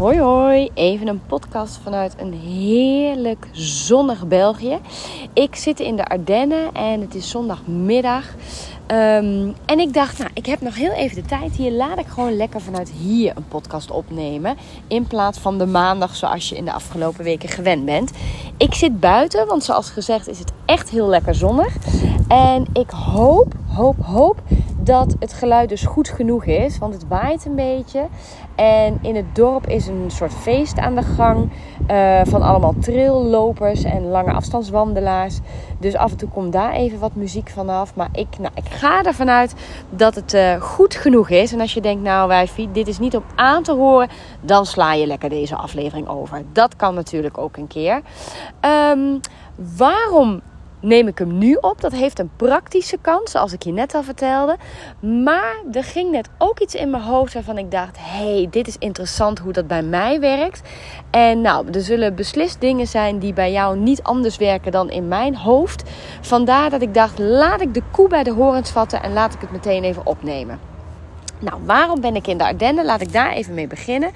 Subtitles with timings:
[0.00, 4.78] Hoi hoi, even een podcast vanuit een heerlijk zonnig België.
[5.32, 8.24] Ik zit in de Ardennen en het is zondagmiddag.
[8.86, 11.70] Um, en ik dacht, nou, ik heb nog heel even de tijd hier.
[11.70, 14.56] Laat ik gewoon lekker vanuit hier een podcast opnemen.
[14.86, 18.10] In plaats van de maandag zoals je in de afgelopen weken gewend bent.
[18.56, 21.76] Ik zit buiten, want zoals gezegd is het echt heel lekker zonnig.
[22.28, 24.42] En ik hoop, hoop, hoop
[24.90, 26.78] dat het geluid dus goed genoeg is.
[26.78, 28.06] Want het waait een beetje.
[28.54, 31.50] En in het dorp is een soort feest aan de gang.
[31.90, 35.38] Uh, van allemaal traillopers en lange afstandswandelaars.
[35.78, 37.94] Dus af en toe komt daar even wat muziek vanaf.
[37.94, 39.54] Maar ik, nou, ik ga ervan uit
[39.90, 41.52] dat het uh, goed genoeg is.
[41.52, 44.08] En als je denkt, nou wijfie, dit is niet om aan te horen.
[44.40, 46.42] Dan sla je lekker deze aflevering over.
[46.52, 48.00] Dat kan natuurlijk ook een keer.
[48.60, 49.20] Um,
[49.76, 50.40] waarom
[50.80, 51.80] neem ik hem nu op.
[51.80, 54.56] Dat heeft een praktische kant, zoals ik je net al vertelde.
[55.00, 58.76] Maar er ging net ook iets in mijn hoofd waarvan ik dacht: hey, dit is
[58.78, 60.60] interessant hoe dat bij mij werkt.
[61.10, 65.08] En nou, er zullen beslist dingen zijn die bij jou niet anders werken dan in
[65.08, 65.90] mijn hoofd.
[66.20, 69.40] Vandaar dat ik dacht: laat ik de koe bij de horens vatten en laat ik
[69.40, 70.58] het meteen even opnemen.
[71.38, 72.84] Nou, waarom ben ik in de Ardennen?
[72.84, 74.10] Laat ik daar even mee beginnen.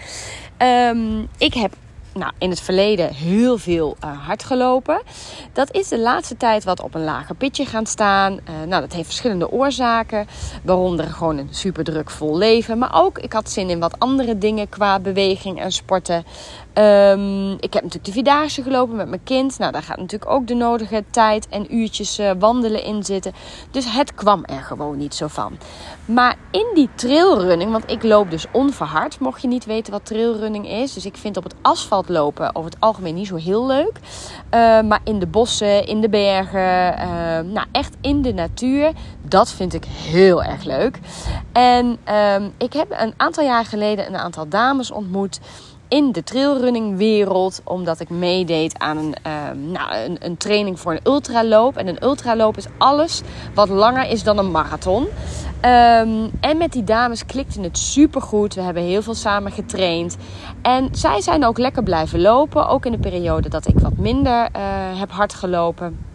[0.59, 1.73] Um, ik heb
[2.15, 5.01] nou, in het verleden heel veel uh, hard gelopen.
[5.53, 8.33] Dat is de laatste tijd wat op een lager pitje gaan staan.
[8.33, 10.27] Uh, nou, dat heeft verschillende oorzaken.
[10.63, 12.79] Waaronder gewoon een super druk vol leven.
[12.79, 16.25] Maar ook, ik had zin in wat andere dingen qua beweging en sporten.
[16.75, 19.59] Um, ik heb natuurlijk de Vierdaagse gelopen met mijn kind.
[19.59, 23.33] Nou, daar gaat natuurlijk ook de nodige tijd en uurtjes uh, wandelen in zitten.
[23.71, 25.59] Dus het kwam er gewoon niet zo van.
[26.05, 30.69] Maar in die trailrunning, want ik loop dus onverhard, mocht je niet weten wat trailrunning
[30.69, 30.93] is.
[30.93, 33.93] Dus ik vind op het asfalt lopen over het algemeen niet zo heel leuk.
[33.97, 39.51] Uh, maar in de bossen, in de bergen, uh, nou echt in de natuur, dat
[39.51, 40.99] vind ik heel erg leuk.
[41.53, 45.41] En um, ik heb een aantal jaar geleden een aantal dames ontmoet
[45.89, 47.61] in de trailrunning wereld.
[47.65, 51.77] Omdat ik meedeed aan een, uh, nou, een, een, training voor een ultraloop.
[51.77, 53.23] En een ultraloop is alles
[53.55, 55.03] wat langer is dan een marathon.
[55.03, 58.55] Um, en met die dames klikte het super goed.
[58.55, 60.17] We hebben heel veel samen getraind.
[60.63, 62.69] En zij zijn ook lekker blijven lopen.
[62.69, 66.14] Ook in de periode dat ik wat minder uh, heb hard gelopen.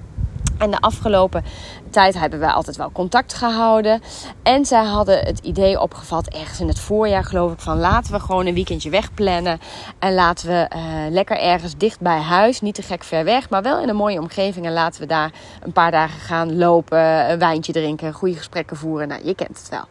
[0.59, 1.43] En de afgelopen
[1.89, 4.01] tijd hebben wij altijd wel contact gehouden.
[4.43, 8.19] En zij hadden het idee opgevat, ergens in het voorjaar geloof ik, van laten we
[8.19, 9.59] gewoon een weekendje wegplannen.
[9.99, 13.61] En laten we uh, lekker ergens dicht bij huis, niet te gek ver weg, maar
[13.61, 14.65] wel in een mooie omgeving.
[14.65, 15.31] En laten we daar
[15.63, 19.07] een paar dagen gaan lopen, een wijntje drinken, goede gesprekken voeren.
[19.07, 19.85] Nou, je kent het wel.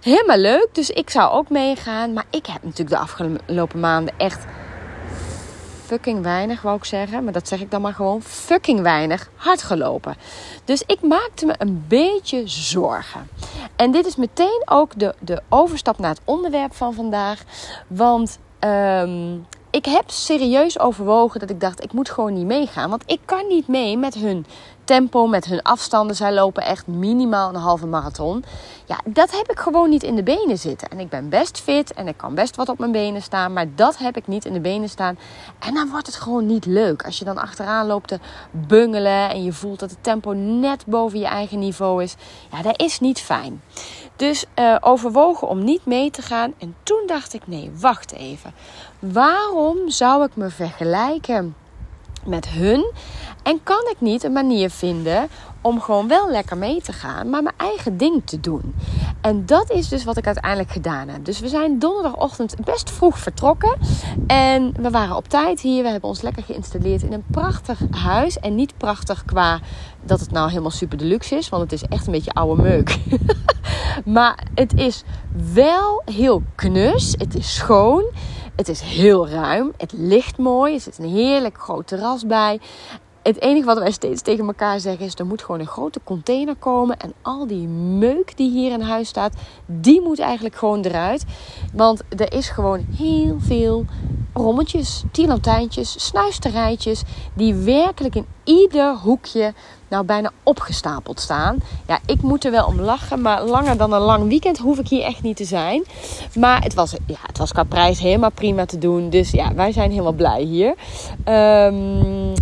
[0.00, 2.12] Helemaal leuk, dus ik zou ook meegaan.
[2.12, 4.44] Maar ik heb natuurlijk de afgelopen maanden echt
[5.92, 7.24] fucking weinig, wou ik zeggen.
[7.24, 8.22] Maar dat zeg ik dan maar gewoon.
[8.22, 10.14] Fucking weinig hard gelopen.
[10.64, 13.28] Dus ik maakte me een beetje zorgen.
[13.76, 17.42] En dit is meteen ook de, de overstap naar het onderwerp van vandaag.
[17.86, 22.90] Want um, ik heb serieus overwogen dat ik dacht: ik moet gewoon niet meegaan.
[22.90, 24.46] Want ik kan niet mee met hun
[24.84, 26.16] tempo, met hun afstanden.
[26.16, 28.44] Zij lopen echt minimaal een halve marathon.
[28.84, 30.88] Ja, dat heb ik gewoon niet in de benen zitten.
[30.88, 33.52] En ik ben best fit en ik kan best wat op mijn benen staan.
[33.52, 35.18] Maar dat heb ik niet in de benen staan.
[35.58, 37.04] En dan wordt het gewoon niet leuk.
[37.04, 38.18] Als je dan achteraan loopt te
[38.50, 42.14] bungelen en je voelt dat het tempo net boven je eigen niveau is.
[42.50, 43.62] Ja, dat is niet fijn.
[44.16, 46.54] Dus uh, overwogen om niet mee te gaan.
[46.58, 48.54] En toen dacht ik: nee, wacht even.
[48.98, 51.54] Waarom zou ik me vergelijken
[52.24, 52.92] met hun?
[53.42, 55.28] En kan ik niet een manier vinden
[55.60, 58.74] om gewoon wel lekker mee te gaan, maar mijn eigen ding te doen?
[59.20, 61.24] En dat is dus wat ik uiteindelijk gedaan heb.
[61.24, 63.78] Dus we zijn donderdagochtend best vroeg vertrokken.
[64.26, 65.82] En we waren op tijd hier.
[65.82, 68.38] We hebben ons lekker geïnstalleerd in een prachtig huis.
[68.38, 69.60] En niet prachtig qua
[70.04, 72.98] dat het nou helemaal super deluxe is, want het is echt een beetje oude meuk.
[74.04, 75.02] maar het is
[75.52, 77.14] wel heel knus.
[77.18, 78.04] Het is schoon.
[78.56, 79.72] Het is heel ruim.
[79.76, 80.74] Het ligt mooi.
[80.74, 82.60] Er zit een heerlijk groot terras bij.
[83.22, 86.56] Het enige wat wij steeds tegen elkaar zeggen is: er moet gewoon een grote container
[86.56, 86.98] komen.
[86.98, 89.34] En al die meuk die hier in huis staat,
[89.66, 91.24] die moet eigenlijk gewoon eruit.
[91.72, 93.84] Want er is gewoon heel veel
[94.32, 97.02] rommeltjes, tielantijntjes, snuisterijtjes.
[97.34, 99.54] Die werkelijk in ieder hoekje
[99.92, 101.58] nou bijna opgestapeld staan.
[101.86, 104.88] Ja, ik moet er wel om lachen, maar langer dan een lang weekend hoef ik
[104.88, 105.84] hier echt niet te zijn.
[106.34, 109.10] Maar het was, ja, het was qua prijs helemaal prima te doen.
[109.10, 110.74] Dus ja, wij zijn helemaal blij hier.
[111.24, 112.32] Um,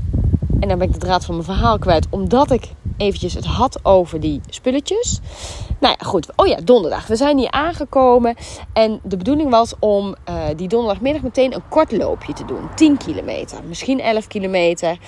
[0.61, 3.85] en dan ben ik de draad van mijn verhaal kwijt, omdat ik eventjes het had
[3.85, 5.21] over die spulletjes.
[5.81, 6.29] Nou ja, goed.
[6.37, 7.07] Oh ja, donderdag.
[7.07, 8.37] We zijn hier aangekomen.
[8.73, 12.69] En de bedoeling was om uh, die donderdagmiddag meteen een kort loopje te doen.
[12.75, 14.99] 10 kilometer, misschien 11 kilometer.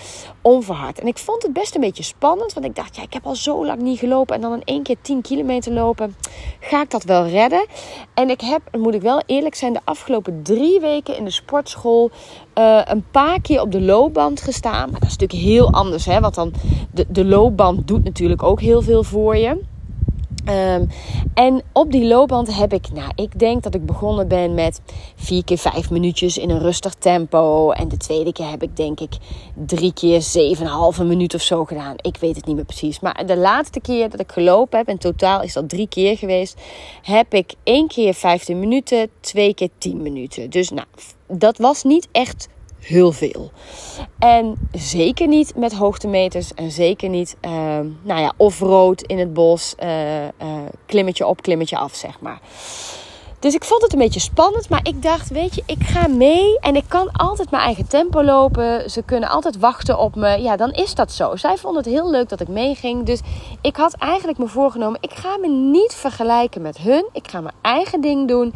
[0.42, 1.00] Onverhard.
[1.00, 2.52] En ik vond het best een beetje spannend.
[2.52, 4.34] Want ik dacht, ja, ik heb al zo lang niet gelopen.
[4.34, 6.16] En dan in één keer 10 kilometer lopen.
[6.60, 7.66] Ga ik dat wel redden?
[8.14, 12.10] En ik heb, moet ik wel eerlijk zijn, de afgelopen drie weken in de sportschool
[12.58, 14.90] uh, een paar keer op de loopband gestaan.
[14.90, 16.20] Dat is natuurlijk heel anders, hè?
[16.20, 16.52] Want dan
[16.90, 19.70] de, de loopband doet natuurlijk ook heel veel voor je.
[20.48, 20.88] Um,
[21.34, 24.80] en op die loopband heb ik, nou, ik denk dat ik begonnen ben met
[25.16, 27.70] vier keer vijf minuutjes in een rustig tempo.
[27.70, 29.12] En de tweede keer heb ik, denk ik,
[29.54, 31.94] drie keer zeven halve minuut of zo gedaan.
[31.96, 33.00] Ik weet het niet meer precies.
[33.00, 36.60] Maar de laatste keer dat ik gelopen heb, en totaal is dat drie keer geweest,
[37.02, 40.50] heb ik één keer 15 minuten, twee keer 10 minuten.
[40.50, 40.86] Dus nou,
[41.28, 42.48] dat was niet echt
[42.82, 43.50] heel veel.
[44.18, 47.50] En zeker niet met hoogtemeters en zeker niet, uh,
[48.02, 50.28] nou ja, off-road in het bos, uh, uh,
[50.86, 52.40] klimmetje op, klimmetje af, zeg maar.
[53.42, 56.58] Dus ik vond het een beetje spannend, maar ik dacht, weet je, ik ga mee
[56.58, 58.90] en ik kan altijd mijn eigen tempo lopen.
[58.90, 60.40] Ze kunnen altijd wachten op me.
[60.42, 61.36] Ja, dan is dat zo.
[61.36, 63.06] Zij vonden het heel leuk dat ik meeging.
[63.06, 63.20] Dus
[63.60, 67.08] ik had eigenlijk me voorgenomen, ik ga me niet vergelijken met hun.
[67.12, 68.54] Ik ga mijn eigen ding doen.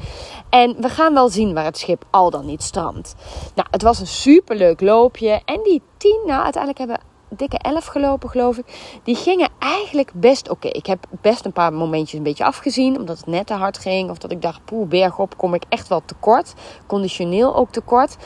[0.49, 3.15] En we gaan wel zien waar het schip al dan niet strandt.
[3.55, 5.41] Nou, het was een superleuk loopje.
[5.45, 8.99] En die tien, nou, uiteindelijk hebben dikke 11 gelopen, geloof ik.
[9.05, 10.69] Die gingen eigenlijk best oké.
[10.69, 12.99] Ik heb best een paar momentjes een beetje afgezien.
[12.99, 14.11] Omdat het net te hard ging.
[14.11, 16.55] Of dat ik dacht, poeh, bergop kom ik echt wel tekort.
[16.87, 18.17] Conditioneel ook tekort.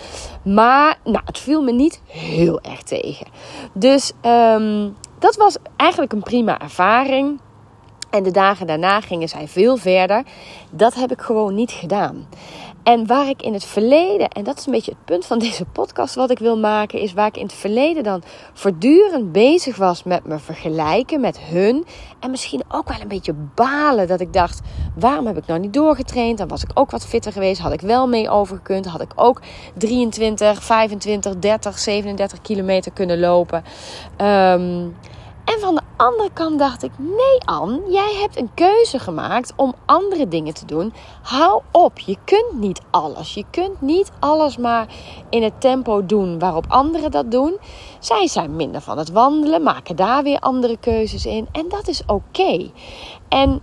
[0.45, 3.27] Maar nou, het viel me niet heel erg tegen.
[3.73, 7.41] Dus um, dat was eigenlijk een prima ervaring.
[8.11, 10.23] En de dagen daarna gingen zij veel verder.
[10.71, 12.27] Dat heb ik gewoon niet gedaan.
[12.83, 15.65] En waar ik in het verleden, en dat is een beetje het punt van deze
[15.65, 18.23] podcast wat ik wil maken, is waar ik in het verleden dan
[18.53, 21.85] voortdurend bezig was met me vergelijken met hun.
[22.21, 24.61] En misschien ook wel een beetje balen dat ik dacht,
[24.95, 26.39] waarom heb ik nou niet doorgetraind?
[26.39, 29.41] Dan was ik ook wat fitter geweest, had ik wel mee overgekund, had ik ook
[29.77, 33.65] 23, 25, 30, 37 kilometer kunnen lopen.
[34.19, 34.95] Um,
[35.55, 39.75] en van de andere kant dacht ik: nee, Ann, jij hebt een keuze gemaakt om
[39.87, 40.93] andere dingen te doen.
[41.23, 43.35] Hou op, je kunt niet alles.
[43.35, 44.87] Je kunt niet alles maar
[45.31, 47.59] in het tempo doen waarop anderen dat doen.
[47.99, 51.49] Zij zijn minder van het wandelen, maken daar weer andere keuzes in.
[51.53, 52.71] En dat is oké.
[53.29, 53.61] En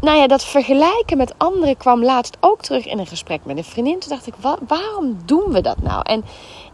[0.00, 3.64] nou ja, dat vergelijken met anderen kwam laatst ook terug in een gesprek met een
[3.64, 3.98] vriendin.
[3.98, 4.34] Toen dacht ik:
[4.66, 6.00] waarom doen we dat nou?
[6.02, 6.24] En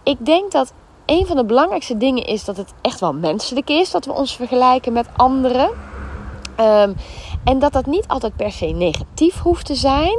[0.02, 0.72] ik denk dat
[1.08, 4.36] een van de belangrijkste dingen is dat het echt wel menselijk is dat we ons
[4.36, 5.70] vergelijken met anderen.
[6.60, 6.96] Um,
[7.44, 10.18] en dat dat niet altijd per se negatief hoeft te zijn.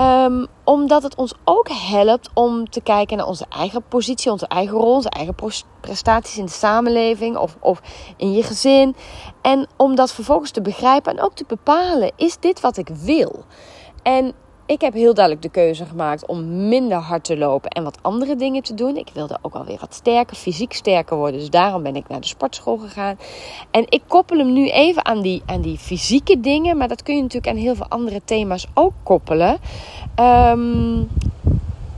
[0.00, 4.76] Um, omdat het ons ook helpt om te kijken naar onze eigen positie, onze eigen
[4.76, 5.34] rol, onze eigen
[5.80, 7.80] prestaties in de samenleving of, of
[8.16, 8.96] in je gezin.
[9.42, 13.44] En om dat vervolgens te begrijpen en ook te bepalen: is dit wat ik wil?
[14.02, 14.34] En
[14.66, 18.36] ik heb heel duidelijk de keuze gemaakt om minder hard te lopen en wat andere
[18.36, 18.96] dingen te doen.
[18.96, 21.40] Ik wilde ook alweer wat sterker, fysiek sterker worden.
[21.40, 23.18] Dus daarom ben ik naar de sportschool gegaan.
[23.70, 26.76] En ik koppel hem nu even aan die, aan die fysieke dingen.
[26.76, 29.58] Maar dat kun je natuurlijk aan heel veel andere thema's ook koppelen.
[30.20, 31.08] Um,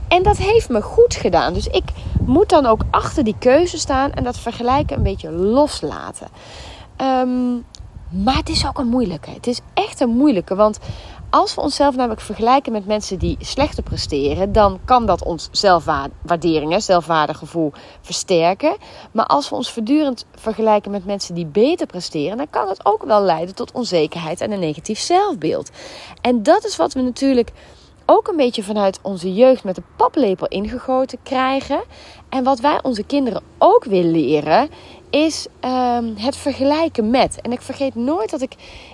[0.07, 1.53] en dat heeft me goed gedaan.
[1.53, 1.83] Dus ik
[2.25, 6.27] moet dan ook achter die keuze staan en dat vergelijken een beetje loslaten.
[7.01, 7.65] Um,
[8.09, 9.29] maar het is ook een moeilijke.
[9.29, 10.55] Het is echt een moeilijke.
[10.55, 10.79] Want
[11.29, 16.83] als we onszelf namelijk vergelijken met mensen die slechter presteren, dan kan dat ons zelfwaardering,
[16.83, 17.71] zelfwaardegevoel
[18.01, 18.77] versterken.
[19.11, 23.03] Maar als we ons voortdurend vergelijken met mensen die beter presteren, dan kan dat ook
[23.03, 25.69] wel leiden tot onzekerheid en een negatief zelfbeeld.
[26.21, 27.51] En dat is wat we natuurlijk
[28.05, 31.83] ook een beetje vanuit onze jeugd met de paplepel ingegoten krijgen.
[32.29, 34.69] En wat wij onze kinderen ook willen leren,
[35.09, 37.41] is um, het vergelijken met.
[37.41, 38.53] En ik vergeet nooit dat ik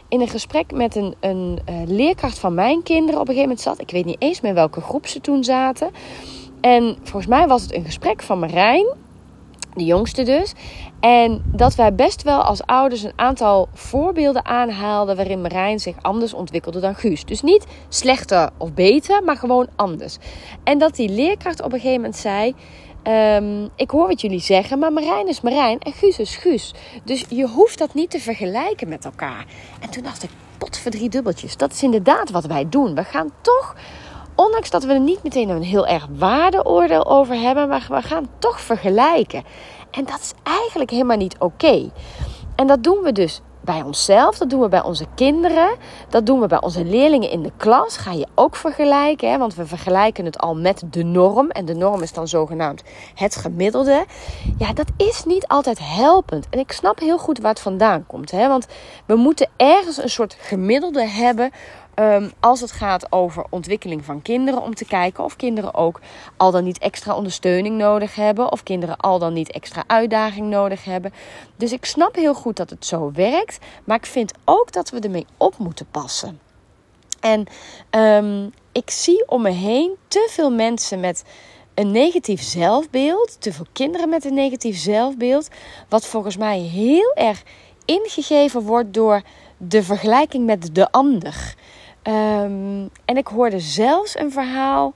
[0.10, 3.62] in een gesprek met een, een uh, leerkracht van mijn kinderen op een gegeven moment
[3.62, 3.81] zat.
[3.81, 5.89] Ik weet niet eens meer welke groep ze toen zaten.
[6.62, 8.86] En volgens mij was het een gesprek van Marijn,
[9.74, 10.53] de jongste dus.
[11.00, 16.34] En dat wij best wel als ouders een aantal voorbeelden aanhaalden waarin Marijn zich anders
[16.34, 17.25] ontwikkelde dan Guus.
[17.25, 20.17] Dus niet slechter of beter, maar gewoon anders.
[20.63, 22.55] En dat die leerkracht op een gegeven moment zei.
[23.07, 26.74] Um, ik hoor wat jullie zeggen, maar Marijn is Marijn en Guus is Guus.
[27.03, 29.45] Dus je hoeft dat niet te vergelijken met elkaar.
[29.79, 31.57] En toen dacht ik, pot voor drie dubbeltjes.
[31.57, 32.95] Dat is inderdaad wat wij doen.
[32.95, 33.75] We gaan toch,
[34.35, 38.29] ondanks dat we er niet meteen een heel erg waardeoordeel over hebben, maar we gaan
[38.39, 39.43] toch vergelijken.
[39.91, 41.91] En dat is eigenlijk helemaal niet oké.
[42.55, 45.69] En dat doen we dus bij onszelf, dat doen we bij onze kinderen,
[46.10, 47.98] dat doen we bij onze leerlingen in de klas.
[47.98, 49.38] Ga je ook vergelijken, hè?
[49.38, 51.50] want we vergelijken het al met de norm.
[51.50, 52.84] En de norm is dan zogenaamd
[53.15, 54.05] het gemiddelde.
[54.57, 56.48] Ja, dat is niet altijd helpend.
[56.50, 58.31] En ik snap heel goed waar het vandaan komt.
[58.31, 58.48] Hè?
[58.48, 58.67] Want
[59.05, 61.51] we moeten ergens een soort gemiddelde hebben
[61.95, 66.01] Ehm, als het gaat over ontwikkeling van kinderen, om te kijken of kinderen ook
[66.37, 70.83] al dan niet extra ondersteuning nodig hebben, of kinderen al dan niet extra uitdaging nodig
[70.83, 71.13] hebben.
[71.55, 74.99] Dus ik snap heel goed dat het zo werkt, maar ik vind ook dat we
[74.99, 76.39] ermee op moeten passen.
[77.19, 77.45] En
[77.91, 81.23] um, ik zie om me heen te veel mensen met
[81.73, 85.47] een negatief zelfbeeld, te veel kinderen met een negatief zelfbeeld,
[85.89, 87.43] wat volgens mij heel erg
[87.85, 89.21] ingegeven wordt door
[89.57, 91.55] de vergelijking met de ander.
[92.07, 94.93] Um, en ik hoorde zelfs een verhaal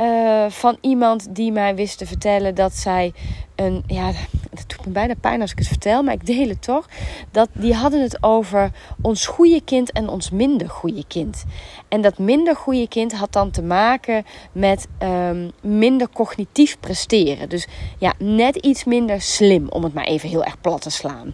[0.00, 3.12] uh, van iemand die mij wist te vertellen dat zij
[3.54, 3.82] een.
[3.86, 4.06] Ja,
[4.50, 6.88] het doet me bijna pijn als ik het vertel, maar ik deel het toch.
[7.30, 8.70] Dat, die hadden het over
[9.02, 11.44] ons goede kind en ons minder goede kind.
[11.88, 17.48] En dat minder goede kind had dan te maken met um, minder cognitief presteren.
[17.48, 17.66] Dus
[17.98, 21.32] ja, net iets minder slim, om het maar even heel erg plat te slaan.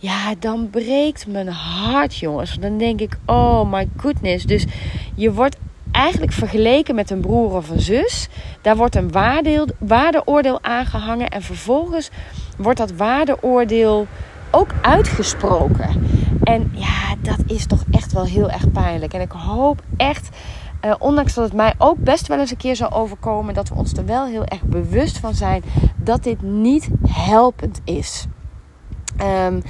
[0.00, 2.58] Ja, dan breekt mijn hart, jongens.
[2.60, 4.44] Dan denk ik, oh my goodness.
[4.44, 4.66] Dus
[5.14, 5.56] je wordt
[5.92, 8.28] eigenlijk vergeleken met een broer of een zus.
[8.62, 11.28] Daar wordt een waardeel, waardeoordeel aangehangen.
[11.28, 12.10] En vervolgens
[12.56, 14.06] wordt dat waardeoordeel
[14.50, 15.88] ook uitgesproken.
[16.42, 19.14] En ja, dat is toch echt wel heel erg pijnlijk.
[19.14, 20.28] En ik hoop echt,
[20.84, 23.74] uh, ondanks dat het mij ook best wel eens een keer zal overkomen, dat we
[23.74, 25.62] ons er wel heel erg bewust van zijn
[25.96, 28.26] dat dit niet helpend is.
[29.22, 29.62] Um,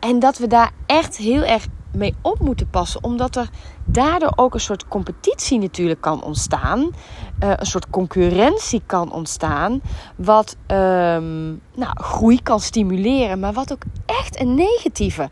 [0.00, 3.48] en dat we daar echt heel erg mee op moeten passen, omdat er
[3.84, 6.88] daardoor ook een soort competitie natuurlijk kan ontstaan, uh,
[7.38, 9.80] een soort concurrentie kan ontstaan,
[10.16, 15.28] wat um, nou, groei kan stimuleren, maar wat ook echt een negatieve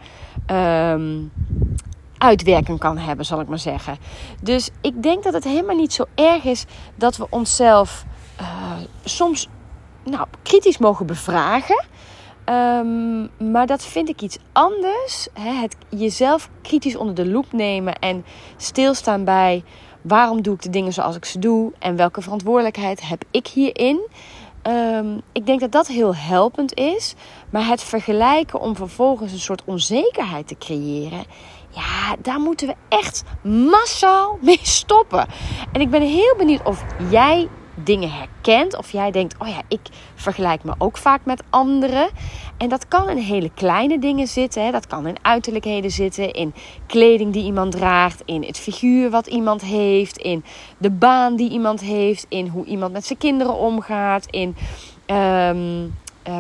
[0.47, 1.33] um,
[2.19, 3.97] uitwerking kan hebben, zal ik maar zeggen.
[4.43, 8.05] Dus ik denk dat het helemaal niet zo erg is dat we onszelf
[8.41, 8.47] uh,
[9.05, 9.49] soms
[10.05, 11.85] nou, kritisch mogen bevragen.
[12.49, 15.29] Um, maar dat vind ik iets anders.
[15.33, 15.51] Hè?
[15.51, 18.25] Het jezelf kritisch onder de loep nemen en
[18.57, 19.65] stilstaan bij
[20.03, 24.09] waarom doe ik de dingen zoals ik ze doe en welke verantwoordelijkheid heb ik hierin.
[24.69, 27.15] Um, ik denk dat dat heel helpend is.
[27.51, 31.25] Maar het vergelijken om vervolgens een soort onzekerheid te creëren.
[31.69, 35.27] Ja, daar moeten we echt massaal mee stoppen.
[35.73, 38.77] En ik ben heel benieuwd of jij dingen herkent.
[38.77, 39.81] Of jij denkt, oh ja, ik
[40.15, 42.09] vergelijk me ook vaak met anderen.
[42.57, 44.65] En dat kan in hele kleine dingen zitten.
[44.65, 44.71] Hè.
[44.71, 46.33] Dat kan in uiterlijkheden zitten.
[46.33, 46.55] In
[46.87, 48.23] kleding die iemand draagt.
[48.25, 50.17] In het figuur wat iemand heeft.
[50.17, 50.45] In
[50.79, 52.27] de baan die iemand heeft.
[52.29, 54.27] In hoe iemand met zijn kinderen omgaat.
[54.31, 54.57] In...
[55.07, 55.95] Um,
[56.29, 56.37] uh,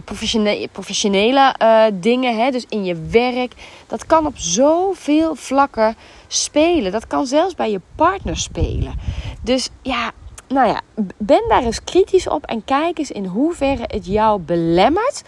[0.73, 2.51] professionele, uh, dingen, hè?
[2.51, 3.53] dus in je werk.
[3.87, 5.97] Dat kan op zoveel vlakken
[6.27, 6.93] spelen.
[6.93, 8.95] Dat kan zelfs bij je partner spelen.
[9.43, 10.13] Dus ja,
[10.53, 10.81] nou ja,
[11.17, 15.23] ben daar eens kritisch op en kijk eens in hoeverre het jou belemmert.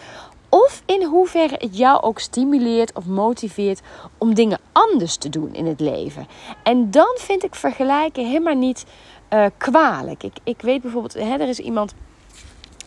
[0.49, 3.81] Of in hoeverre het jou ook stimuleert of motiveert
[4.17, 6.27] om dingen anders te doen in het leven.
[6.63, 8.85] En dan vind ik vergelijken helemaal niet
[9.33, 10.23] uh, kwalijk.
[10.23, 11.93] Ik, ik weet bijvoorbeeld, hè, er is iemand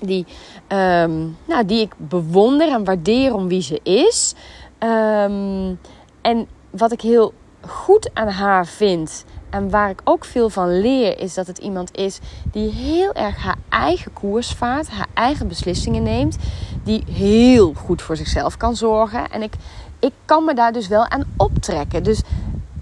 [0.00, 0.26] die,
[0.68, 4.34] um, nou, die ik bewonder en waardeer om wie ze is.
[4.78, 5.80] Um,
[6.20, 11.18] en wat ik heel goed aan haar vind en waar ik ook veel van leer,
[11.18, 12.18] is dat het iemand is
[12.50, 16.36] die heel erg haar eigen koers vaart, haar eigen beslissingen neemt,
[16.84, 19.30] die heel goed voor zichzelf kan zorgen.
[19.30, 19.54] En ik,
[19.98, 22.02] ik kan me daar dus wel aan optrekken.
[22.02, 22.22] Dus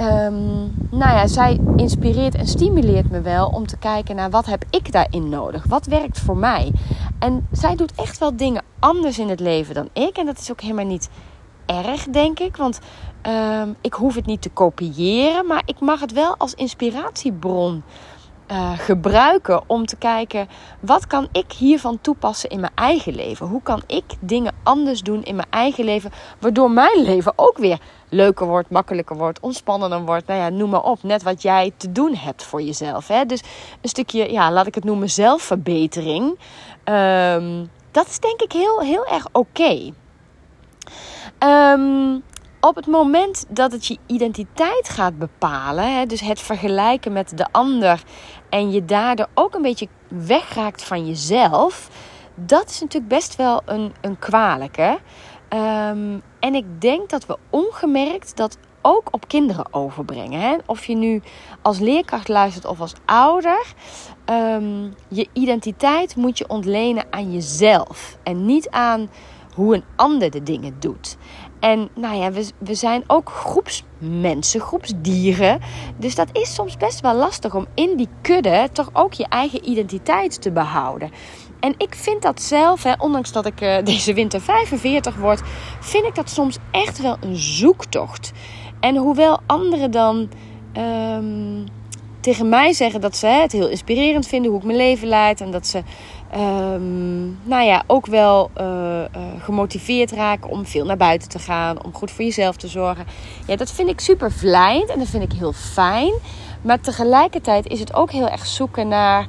[0.01, 4.65] um, nou ja, zij inspireert en stimuleert me wel om te kijken naar wat heb
[4.71, 5.65] ik daarin nodig?
[5.69, 6.73] Wat werkt voor mij?
[7.19, 10.17] En zij doet echt wel dingen anders in het leven dan ik.
[10.17, 11.09] En dat is ook helemaal niet
[11.67, 12.57] erg, denk ik.
[12.57, 12.79] Want
[13.27, 17.83] um, ik hoef het niet te kopiëren, maar ik mag het wel als inspiratiebron
[18.51, 20.49] uh, gebruiken om te kijken
[20.81, 23.47] wat kan ik hiervan toepassen in mijn eigen leven?
[23.47, 27.79] Hoe kan ik dingen anders doen in mijn eigen leven, waardoor mijn leven ook weer
[28.09, 30.27] leuker wordt, makkelijker wordt, ontspannender wordt.
[30.27, 31.03] Nou ja, noem maar op.
[31.03, 33.09] Net wat jij te doen hebt voor jezelf.
[33.09, 33.25] Hè?
[33.25, 33.43] Dus
[33.81, 36.39] een stukje, ja, laat ik het noemen, zelfverbetering.
[36.85, 39.93] Um, dat is denk ik heel, heel erg oké.
[41.47, 42.23] Um,
[42.61, 47.47] op het moment dat het je identiteit gaat bepalen, hè, dus het vergelijken met de
[47.53, 48.03] ander
[48.49, 51.89] en je daardoor ook een beetje wegraakt van jezelf,
[52.35, 54.99] dat is natuurlijk best wel een, een kwalijke.
[55.49, 60.41] Um, en ik denk dat we ongemerkt dat ook op kinderen overbrengen.
[60.41, 60.57] Hè?
[60.67, 61.23] Of je nu
[61.63, 63.75] als leerkracht luistert of als ouder.
[64.31, 69.11] Um, je identiteit moet je ontlenen aan jezelf en niet aan
[69.57, 71.17] hoe een ander de dingen doet.
[71.61, 75.61] En nou ja, we, we zijn ook groepsmensen, groepsdieren.
[75.97, 79.69] Dus dat is soms best wel lastig om in die kudde toch ook je eigen
[79.69, 81.11] identiteit te behouden.
[81.61, 85.43] En ik vind dat zelf, hè, ondanks dat ik uh, deze winter 45 word,
[85.81, 88.33] vind ik dat soms echt wel een zoektocht.
[88.81, 90.29] En hoewel anderen dan
[90.77, 91.65] um,
[92.21, 95.41] tegen mij zeggen dat ze het heel inspirerend vinden hoe ik mijn leven leid.
[95.41, 95.83] En dat ze
[96.35, 99.05] um, nou ja, ook wel uh, uh,
[99.39, 101.85] gemotiveerd raken om veel naar buiten te gaan.
[101.85, 103.07] Om goed voor jezelf te zorgen.
[103.47, 106.13] Ja, dat vind ik super vlijend en dat vind ik heel fijn.
[106.63, 109.27] Maar tegelijkertijd is het ook heel erg zoeken naar.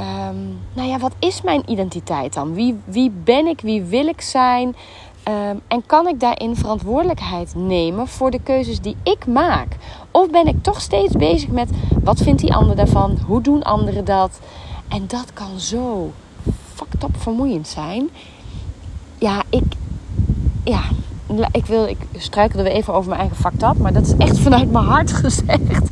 [0.00, 2.54] Um, nou ja, wat is mijn identiteit dan?
[2.54, 3.60] Wie, wie ben ik?
[3.60, 4.76] Wie wil ik zijn?
[5.28, 9.76] Um, en kan ik daarin verantwoordelijkheid nemen voor de keuzes die ik maak?
[10.10, 11.70] Of ben ik toch steeds bezig met
[12.02, 13.18] wat vindt die ander daarvan?
[13.26, 14.40] Hoe doen anderen dat?
[14.88, 16.10] En dat kan zo
[16.78, 18.08] fucked up vermoeiend zijn.
[19.18, 19.64] Ja, ik.
[20.64, 20.82] Ja,
[21.52, 21.86] ik wil.
[21.86, 23.78] Ik struikel er weer even over mijn eigen fucked.
[23.78, 25.88] Maar dat is echt vanuit mijn hart gezegd.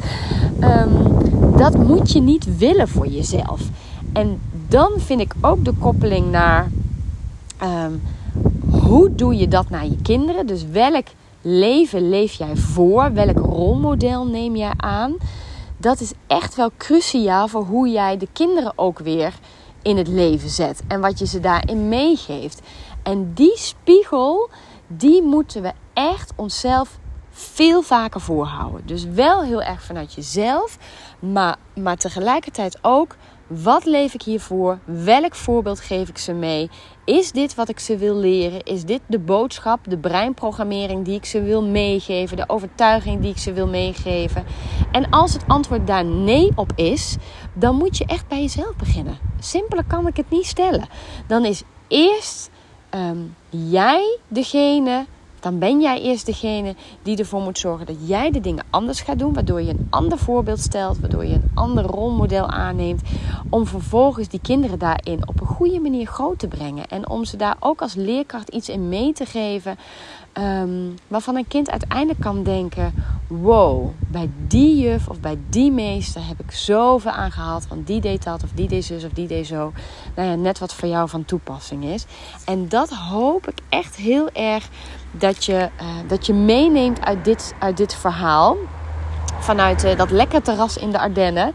[0.60, 3.60] Um, dat moet je niet willen voor jezelf.
[4.12, 6.70] En dan vind ik ook de koppeling naar.
[7.62, 8.02] Um,
[8.86, 10.46] hoe doe je dat naar je kinderen?
[10.46, 11.06] Dus welk
[11.42, 13.12] leven leef jij voor?
[13.12, 15.14] Welk rolmodel neem jij aan?
[15.76, 19.32] Dat is echt wel cruciaal voor hoe jij de kinderen ook weer
[19.86, 22.60] in het leven zet en wat je ze daarin meegeeft.
[23.02, 24.50] En die spiegel,
[24.86, 26.98] die moeten we echt onszelf
[27.30, 28.86] veel vaker voorhouden.
[28.86, 30.78] Dus wel heel erg vanuit jezelf,
[31.18, 33.16] maar, maar tegelijkertijd ook
[33.46, 34.78] wat leef ik hiervoor?
[34.84, 36.70] Welk voorbeeld geef ik ze mee?
[37.04, 38.62] Is dit wat ik ze wil leren?
[38.62, 42.36] Is dit de boodschap, de breinprogrammering die ik ze wil meegeven?
[42.36, 44.44] De overtuiging die ik ze wil meegeven?
[44.92, 47.16] En als het antwoord daar nee op is,
[47.52, 49.18] dan moet je echt bij jezelf beginnen.
[49.38, 50.88] Simpeler kan ik het niet stellen.
[51.26, 52.50] Dan is eerst
[52.90, 55.06] um, jij degene
[55.40, 59.18] dan ben jij eerst degene die ervoor moet zorgen dat jij de dingen anders gaat
[59.18, 59.32] doen.
[59.32, 63.02] Waardoor je een ander voorbeeld stelt, waardoor je een ander rolmodel aanneemt.
[63.50, 66.86] Om vervolgens die kinderen daarin op een goede manier groot te brengen.
[66.88, 69.78] En om ze daar ook als leerkracht iets in mee te geven.
[70.38, 72.94] Um, waarvan een kind uiteindelijk kan denken:
[73.26, 77.66] wow, bij die juf of bij die meester heb ik zoveel aan gehad.
[77.68, 79.72] Want die deed dat, of die deed zus, of die deed zo.
[80.14, 82.06] Nou ja, net wat voor jou van toepassing is.
[82.44, 84.68] En dat hoop ik echt heel erg
[85.10, 88.56] dat je, uh, dat je meeneemt uit dit, uit dit verhaal.
[89.38, 91.54] Vanuit uh, dat lekker terras in de Ardennen.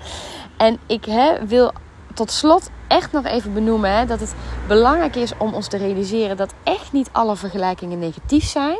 [0.57, 1.05] En ik
[1.47, 1.71] wil
[2.13, 4.35] tot slot echt nog even benoemen hè, dat het
[4.67, 8.79] belangrijk is om ons te realiseren dat echt niet alle vergelijkingen negatief zijn.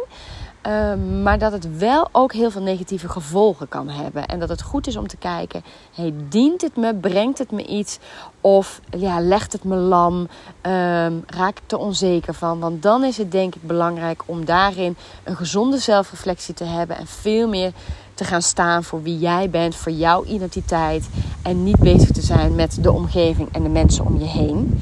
[0.68, 0.94] Uh,
[1.24, 4.26] maar dat het wel ook heel veel negatieve gevolgen kan hebben.
[4.26, 5.64] En dat het goed is om te kijken:
[5.96, 6.96] hey, dient het me?
[6.96, 8.00] Brengt het me iets?
[8.42, 10.14] Of ja, legt het me lam?
[10.16, 12.60] Um, raak ik er onzeker van?
[12.60, 17.08] Want dan is het denk ik belangrijk om daarin een gezonde zelfreflectie te hebben en
[17.08, 17.72] veel meer
[18.14, 21.10] te gaan staan voor wie jij bent, voor jouw identiteit.
[21.42, 24.80] En niet bezig te zijn met de omgeving en de mensen om je heen.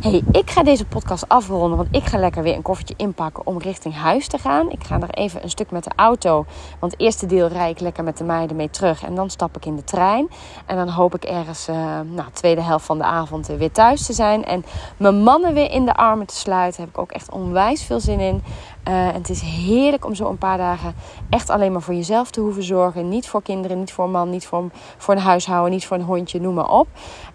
[0.00, 3.58] Hey, ik ga deze podcast afronden, want ik ga lekker weer een koffertje inpakken om
[3.58, 4.70] richting huis te gaan.
[4.70, 6.46] Ik ga er even een stuk met de auto,
[6.78, 9.02] want het eerste deel rijd ik lekker met de meiden mee terug.
[9.02, 10.28] En dan stap ik in de trein.
[10.66, 11.76] En dan hoop ik ergens, uh,
[12.10, 14.44] nou, tweede helft van de avond weer thuis te zijn.
[14.44, 14.64] En
[14.96, 16.76] mijn mannen weer in de armen te sluiten.
[16.76, 18.42] Daar heb ik ook echt onwijs veel zin in.
[18.88, 20.94] Uh, en het is heerlijk om zo een paar dagen
[21.30, 23.08] echt alleen maar voor jezelf te hoeven zorgen.
[23.08, 24.64] Niet voor kinderen, niet voor een man, niet voor,
[24.96, 26.86] voor een huishouden, niet voor een hondje, noem maar op.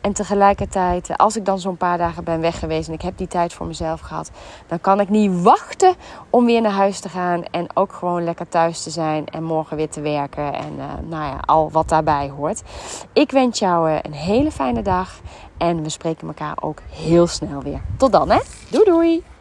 [0.01, 3.27] En tegelijkertijd, als ik dan zo'n paar dagen ben weg geweest en ik heb die
[3.27, 4.31] tijd voor mezelf gehad,
[4.67, 5.95] dan kan ik niet wachten
[6.29, 9.77] om weer naar huis te gaan en ook gewoon lekker thuis te zijn en morgen
[9.77, 12.63] weer te werken en uh, nou ja, al wat daarbij hoort.
[13.13, 15.19] Ik wens jou een hele fijne dag
[15.57, 17.81] en we spreken elkaar ook heel snel weer.
[17.97, 18.39] Tot dan hè.
[18.69, 19.36] Doei doei.